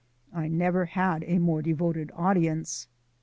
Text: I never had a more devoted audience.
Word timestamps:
I 0.33 0.47
never 0.47 0.85
had 0.85 1.23
a 1.27 1.37
more 1.37 1.61
devoted 1.61 2.09
audience. 2.15 2.87